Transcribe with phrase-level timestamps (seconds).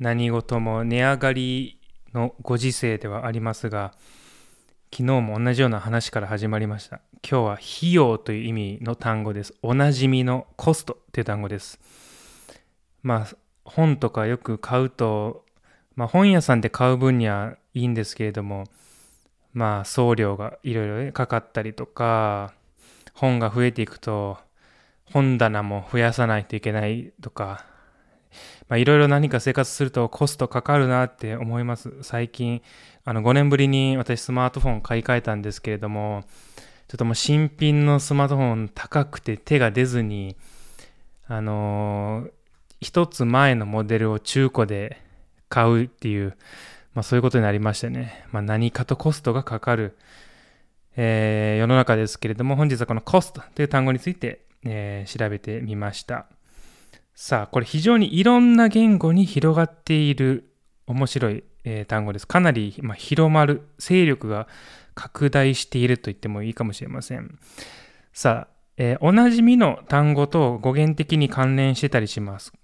[0.00, 1.78] 何事も値上がり
[2.14, 3.92] のご時世ではありますが、
[4.90, 7.02] 昨日も同じような話から始まりました。
[7.22, 9.54] 今日は費用という意味の単語です。
[9.62, 11.78] おなじみのコストという単語です。
[13.02, 15.44] まあ、本とかよく買うと、
[15.96, 18.64] まあ、本屋さんで買う分にはいいんですけれども、
[19.52, 22.54] まあ、送料がいろいろかかったりとか、
[23.12, 24.38] 本が増えていくと、
[25.04, 27.66] 本棚も増やさないといけないとか、
[28.68, 31.92] まあ、いろいろ何か生活するとコストかかるなって思います。
[32.02, 32.62] 最近、
[33.04, 36.24] あの5年ぶりに私スマートフォン買い替えたんですけれども、
[36.88, 40.36] ちょっともう新品のスマートフォン高くて手が出ずに、
[41.26, 42.30] あのー、
[42.80, 45.00] 一つ前のモデルを中古で
[45.48, 46.36] 買うっていう、
[46.94, 49.96] まあそういうことになりましてね、まあ何かとコストがかかる、
[50.96, 56.26] えー、世の中ですけれども、本日はこのコストという単語について、えー、調べてみました。
[57.22, 60.54] さあ、これ非常にいろんな言語に広がっている
[60.86, 62.26] 面白い、えー、単語です。
[62.26, 64.48] かなり、まあ、広まる、勢力が
[64.94, 67.38] 拡大していると言ってもいいかもしれません。
[68.14, 72.54] さあ、えー、おなじみの単語と語源的に関連してたりします。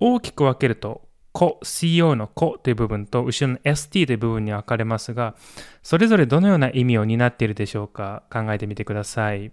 [0.00, 1.02] 大きく分けると、
[1.34, 5.34] co、co の co という部分と後ろの st という部分に分かれますが、
[5.82, 9.52] それぞれどのような意味を担っているでしょうか考えてみてください。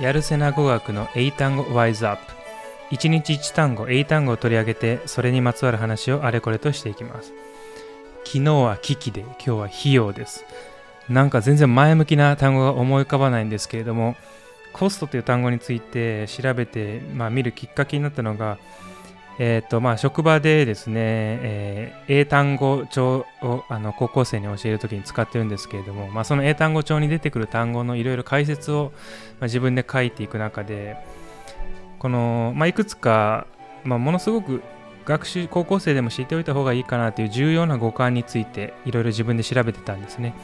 [0.00, 2.22] やるせな語学の英単語 Wise Up
[2.90, 7.32] 1日1単語、英単語を取り上げて、それにまつわる話をあれこれとしていきます。
[8.24, 10.44] 昨日は危機で、今日は費用です。
[11.08, 14.16] なんか全然前向きな単語が思い浮かばないんですけれども、
[14.72, 18.58] コストという単語について調べて、まあ、見るきっかけになったのが、
[19.42, 28.92] えっ、ー、と、まあ、職場でですね、えー、英単語帳をあの高校生に教えるときに使ってるんですけれども、まあ、その英単語帳に出てくる単語のいろいろ解説を、
[29.40, 30.98] まあ、自分で書いていく中で、
[31.98, 33.46] この、まあ、いくつか、
[33.82, 34.60] まあ、ものすごく
[35.06, 40.34] 学習、高校生でも知っておいた方がいいかなという重要な語感についていろいろ自分で調べてたんですね。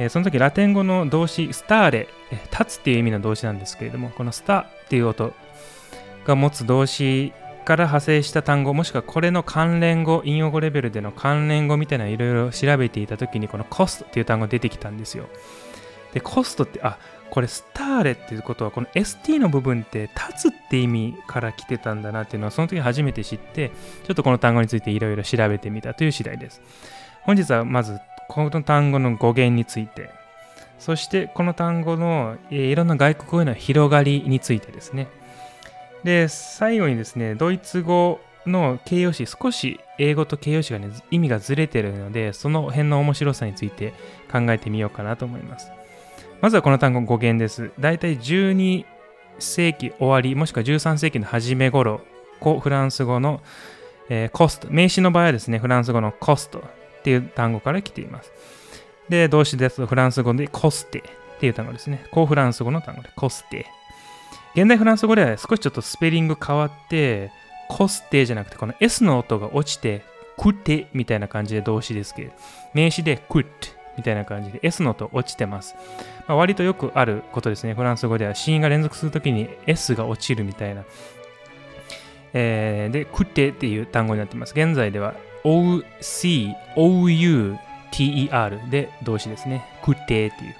[0.00, 2.08] えー、その時ラテン語の動詞、スターレ、
[2.50, 5.32] 立つっていう意味の動詞なんですけれども、このスタっていう音
[6.26, 7.32] が持つ動詞
[7.64, 15.28] から派生した単語もしくはこれの関連語引用語レベルでの関連語みたいないろいろ調べていた時にこのコストっていう単語が出てきたんですよ。
[16.12, 16.98] でコストってあ
[17.30, 23.70] これスターレっていうことはこの ST の部分って立つって意味から来てたんだなっていうのはその時初めて知って
[24.04, 26.60] ちょっとこの単語についていろいろ調べてみたという次第です。
[27.22, 30.10] 本日はまずこの単語の語源について
[30.78, 35.08] そしてこの単語のいろんな外国語への広がりについてですね。
[36.04, 43.92] で、最後にですね、ドイツ語の形容詞、少し英語と形容詞がね、意味がずれてるので、その辺の面白さについて
[44.30, 45.70] 考えてみようかなと思います。
[46.40, 47.70] まずはこの単語語源です。
[47.78, 48.84] だいたい12
[49.38, 52.00] 世紀終わり、もしくは13世紀の初め頃、
[52.42, 53.42] 古フランス語の、
[54.08, 58.32] えー、コスト、名詞の場合はですね、フランス語のコストっていう単語から来ています。
[59.08, 62.06] で、動詞ですとフランス語でコステっていう単語ですね。
[62.12, 63.66] 古フランス語の単語でコステ
[64.54, 67.30] 現代フランス語では少しちょっとスペリング変わって、
[67.68, 70.02] コステじゃなくて、この S の音が落ちて、
[70.36, 72.32] クテみたいな感じで動詞ですけど、
[72.74, 73.46] 名詞でクッ
[73.96, 75.74] みたいな感じで S の音落ちてます。
[76.26, 77.74] まあ、割とよくあることですね。
[77.74, 80.84] フランス語では子音が連続するときに S が落ちるみたいな。
[82.32, 84.52] えー、で、クテっていう単語になってます。
[84.54, 87.58] 現在では OC、OU、
[87.92, 89.64] TER で動詞ですね。
[89.82, 90.54] クテっていう。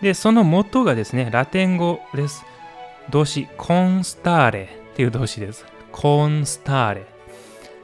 [0.00, 2.44] で、その元がですね、ラテン語です。
[3.10, 5.66] 動詞、コンスターレっていう動詞です。
[5.90, 7.06] コンスターレ。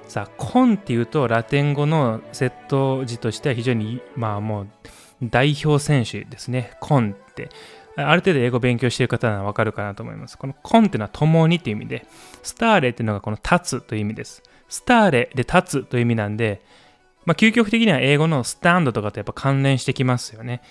[0.09, 4.69] さあ、コンっていうとラテン語のセット字としては非常に、まあもう
[5.23, 6.73] 代表選手ですね。
[6.81, 7.51] コンって。
[7.97, 10.39] ある程度英語勉強している方ならわかるかなと思います。
[10.39, 12.07] このコンっていうのは共にっていう意味で、
[12.43, 14.43] スターレっていうのがこの立つという意味です。
[14.69, 16.63] スターレで立つという意味なんで、
[17.25, 20.63] まあ、究極的には英語のスタンドとかとやっぱ関連してきますよね。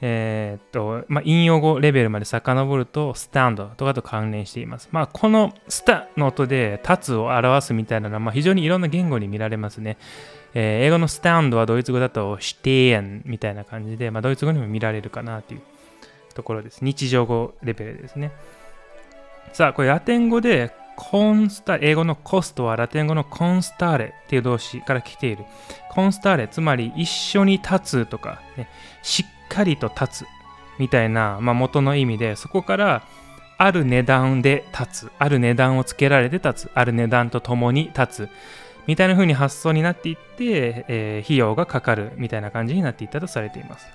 [0.00, 4.88] えー、っと、まあ、引用語レベルまで遡ると、スタンドとかと関連しています。
[4.92, 9.96] まあ、このスタの音で立つを表すみたいなのは、まあ、非常にいろんな言語に見られますね。
[10.54, 15.60] えー、英語のスタンドはドイツ語だとシテーンみたいな感じで、まあ、ドイツ語にも見られるかなという
[16.34, 16.82] ところです。
[16.82, 18.32] 日常語レベルですね。
[19.52, 25.44] さあ、これラテン語でコンスタ英語のコストはラテン語のコンスターレっていう動詞から来ている。
[25.90, 28.68] コンスターレ、つまり一緒に立つとか、ね、
[29.02, 30.26] しっかりと立つ
[30.78, 33.02] みたいな、まあ、元の意味でそこから
[33.58, 38.28] ある値段で立つある値段をつけられて立つある値段とともに立つ、
[38.86, 43.86] みたいな風に発想になっていって、えー、費用がかかるみたいな感じになっていったとされています。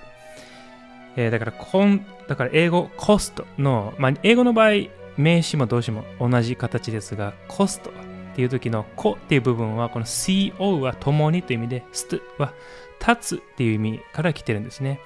[1.15, 4.87] えー、だからこん、だから英語、コストの、まあ、英語の場合、
[5.17, 7.93] 名詞も動詞も同じ形ですが、コストっ
[8.35, 12.53] ていう時のこっていう部分は、この CO は共にという意味で、ストは
[12.99, 14.99] 立つっていう意味から来てるんですね。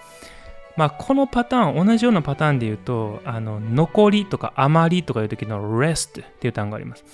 [0.77, 7.05] まあ、このパターン、同じようなパターンで言うと、あの残りとか余りとかいう時の rest っていう単語があります。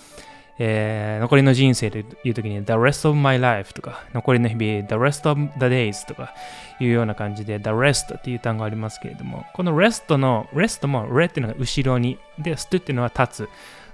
[0.64, 6.34] えー、残りの人生で言うときに The rest of my life とか、残りの日々 The rest of the days とか
[6.80, 13.50] いうような感じで The rest っていう単語がありますけれども、この rest の rest も re っていうのが後ろに、で st っていうのは立つ。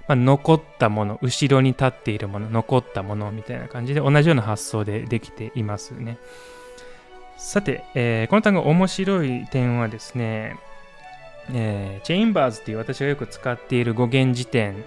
[0.08, 6.16] まあ、残ったもの、後ろに立っているもの、残ったものみたいな感じで同じような発想でできていますね。
[7.38, 10.58] さて、えー、この単語面白い点はですね、
[11.52, 14.84] えー、チェインバーズっていう私がよく使っている語源辞典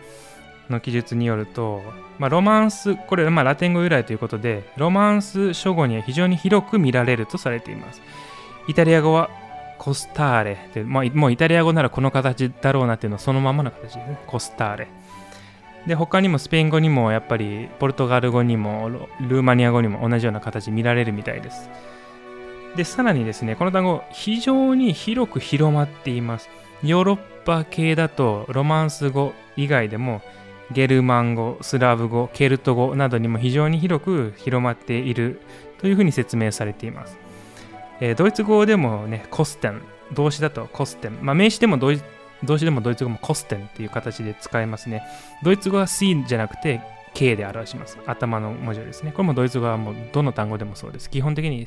[0.70, 1.82] の記述によると、
[2.20, 8.02] まあ、ロマンス、これまあラテン語由来ということで、ロマンス諸語には非常に広く見られるとされています。
[8.68, 9.30] イタリア語は
[9.78, 14.20] コスターレで、まあ、もうイタリア語ならこの形だろうなっていうのはそのままの形ですね。
[14.28, 14.88] コスターレ。
[15.88, 18.90] で、他にもスペイン語にもやっぱりポルトガル語にも
[19.22, 21.70] ルーマニア語にも同じような形見られるみたいです。
[22.76, 26.50] で、さらにですね、この単語非常に広く広まっています。
[26.84, 30.22] ヨーロッパ系だとロマンス語以外でも
[30.72, 35.42] ゲルマン語、スラブ語、ケルト語などにも非常に広く広まっている
[35.80, 37.18] というふうに説明されています。
[38.00, 39.82] えー、ドイツ語でもね、コステン、
[40.14, 42.02] 動詞だとコステン、まあ、名詞でも動詞
[42.66, 45.04] でもドイツ語もコステンっていう形で使えますね。
[45.44, 46.82] ドイツ語は C じゃなくて
[47.14, 47.98] K で表します。
[48.06, 49.12] 頭の文字ですね。
[49.12, 51.10] これもドイツ語はもうどの単語でもそうです。
[51.10, 51.66] 基本的に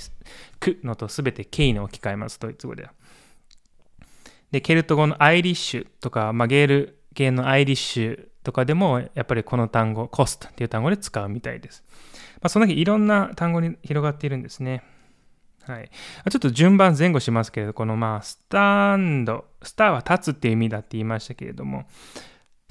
[0.58, 2.93] くのとすべて K に置き換えます、ドイツ語では。
[4.50, 11.82] で、ケルト語のアイリッシュとか、まあ、ゲール系のアイリッシュとかでも、やっぱりこの単語、コストっていう単語で使うみたいです。
[12.35, 14.82] まあ、その時いろんな単語に広がっているんですね。
[15.67, 15.91] はい。
[16.31, 21.87] ちょっと順番前後しますけれど、このまあ、スタンド、スターは立つっていう意味だって言いましたけれども、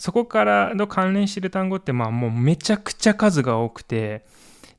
[0.04, 4.26] そこからの関連してる単語って、まあもうめちゃくちゃ数が多くて、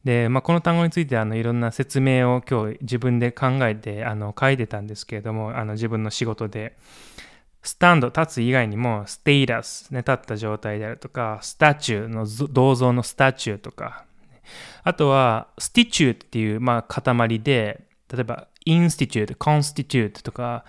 [0.05, 6.77] で、まあ、この単語についてあのいろんな説明を今日自分で考えてあの書いてたんですけれども、あの自分の仕事で。
[7.63, 14.05] stand、立つ以外にも、 status、ね、立った状態であるとか、 statue の銅像の statue とか、
[14.83, 20.67] あとは、 stitute っていう、まあ、塊で、例えば、 institute、constitute とか、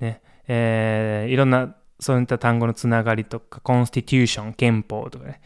[0.00, 5.40] ね、えー、いろんな、そういった単語のつながりとか、 constitution、憲法とかね、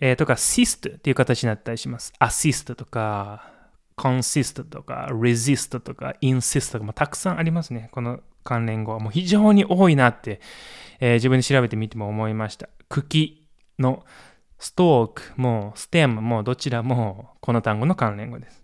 [0.00, 2.12] えー、とか、シストっていう形になったりします。
[2.18, 3.50] アシストとか、
[3.96, 7.88] コンシストとか、レジストとか、インシストとかもたくさんありますね。
[7.92, 10.40] この関連語はもう非常に多いなって、
[11.00, 12.68] えー、自分で調べてみても思いました。
[12.88, 13.46] 茎
[13.78, 14.04] の
[14.58, 18.62] ストークもステムもどちらもこの単語の関連語です。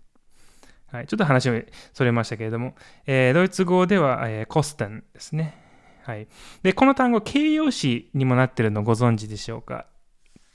[0.91, 1.61] はい、ちょっと話を
[1.93, 2.73] それましたけれども、
[3.05, 5.68] えー、ドイツ語では、えー、コステンですね。
[6.09, 6.27] はい、
[6.63, 9.85] でこの単語形容詞にもなってるのご存知でしょうか？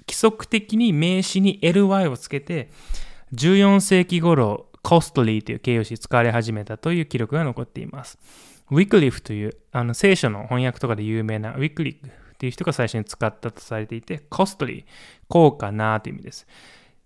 [0.01, 2.71] 規則的に名詞に ly をつけて
[3.35, 8.19] 14世紀頃コストリーという形容詞使われ始めたという記録が残っています。
[8.73, 14.85] ウィクリフというあの聖書の翻訳とかで有名なウィクリフっていう人が最初に使ったとされていて、コストリー、
[15.29, 16.49] 高価なという意味です。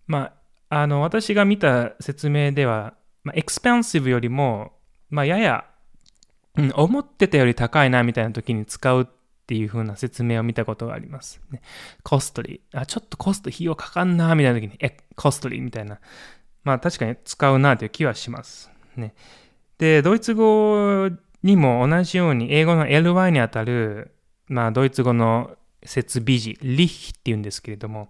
[0.06, 0.32] ま
[0.70, 4.72] あ、あの私が見た説明では、まあ、エクスペンシブよりも、
[5.10, 5.66] まあ、やや、
[6.58, 9.06] うん、思ってたより高いなみたいな時に使うっ
[9.46, 11.40] ていう風な説明を見たことがあります。
[11.50, 11.62] ね、
[12.02, 12.80] コストリー。
[12.80, 16.00] あ、ちょっとコスト費用かかんなみたいな時に、え、コストリーみたいな。
[16.64, 18.70] まあ確かに使うなという気はします。
[18.96, 19.14] ね。
[19.78, 21.08] で、ドイツ語
[21.42, 24.12] にも同じように英語の ly にあたる、
[24.48, 28.08] まあ、ドイツ語の設備字、リッヒっていうんですけれども、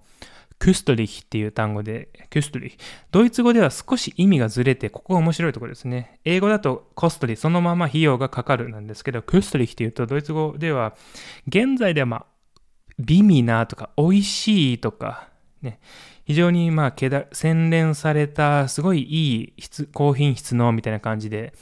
[0.59, 2.79] クストリヒっていう単語で、クストリヒ。
[3.11, 6.21] ドイツ語では少し意味がずれて、ここが面白いところですね。
[6.25, 10.97] 英語だとコストリ、そのまま費用がかかるなんですけど、クストリヒっていうと、ドイツ語では、
[11.47, 12.27] 現在ではまあ、
[12.99, 15.29] 美味なとか、美味しいとか、
[15.63, 15.81] ね、
[16.25, 16.95] 非常にまあ、
[17.33, 19.55] 洗練された、すごいいい
[19.93, 21.55] 高品質のみたいな感じで、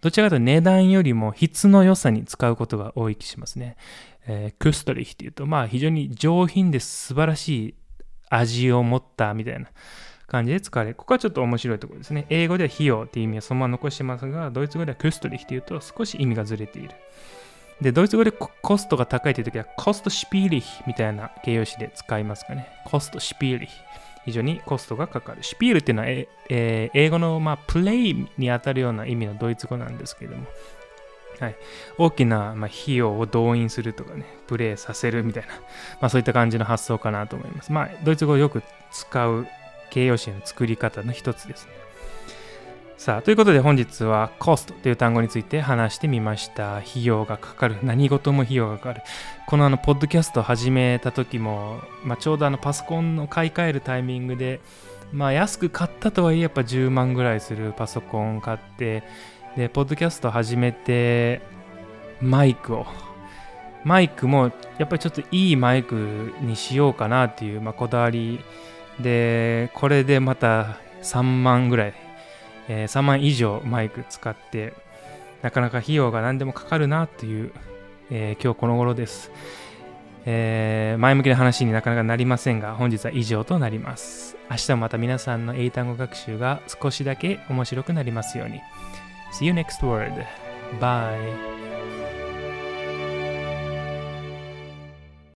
[0.00, 3.76] どちらかというと値段よりも質の良さに使うことが多い気しますね。
[4.26, 7.74] えー、クストリヒっていうと、まあ非常に上品で素晴らしい
[8.30, 9.66] 味を持ったみたいな
[10.26, 10.96] 感じで使われる。
[10.96, 12.26] ここはちょっと面白いところですね。
[12.30, 16.90] 英語では費用っていう意味はそのまま残してますが、ドイツ語ではクストリヒっていうと少し意味がずれている。
[17.80, 22.68] で、ドイツ語でコストが高いという時はコストシピーリヒみたいな形容詞で使いますかね。
[22.86, 23.72] コストシピーリヒ。
[24.26, 25.42] 非常にコストがかかる。
[25.42, 30.46] シピールっていうのは、えー、英語の、まあ、プレイにあたるような意味のドイツ語なんですけれども、
[31.40, 31.56] はい、
[31.96, 35.48] 大きな、ま、費用を動員するとかね、プレイさせるみたいな、
[36.00, 37.72] まあ、そういった感じの発想かなと思います。
[37.72, 39.46] まあ、ドイツ語をよく使う
[39.88, 41.72] 形容詞の作り方の一つですね。
[43.00, 46.76] さあ、ということで本日は cost という単語について話してみました。
[46.76, 47.78] 費用がかかる。
[47.82, 49.02] 何事も費用がかかる。
[49.46, 54.60] このあの、ポッドキャストを始めた時も、まあ、ちょうどあの、パソコンの買い替えるタイミングで、
[55.12, 59.02] まあ、安く買ったとはいえ、やっぱ10万ぐらいするパソコンを買って、
[59.56, 61.40] で、ポッドキャスト始めて、
[62.20, 62.86] マイクを、
[63.84, 68.40] マイクもやっぱりちょっといいマイクにしようかなっていう、まあ、こだわり
[69.00, 71.94] で、これでまた3万ぐらい、
[72.68, 74.74] えー、3万以上マイク使って、
[75.42, 77.52] なかなか費用が何でもかかるなっていう、
[78.10, 79.32] えー、今日この頃です。
[80.26, 84.36] えー、前向きな話になかなかなりませんが、本日は以上となります。
[84.50, 88.60] 明日もまた皆さんの英単語学習が少しだけ面白くなりますように。
[89.30, 90.26] See you next word.
[90.78, 91.59] Bye.